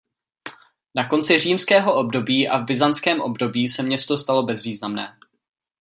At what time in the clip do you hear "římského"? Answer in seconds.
1.39-1.93